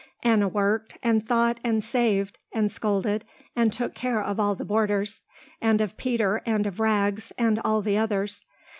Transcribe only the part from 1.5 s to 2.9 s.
and saved, and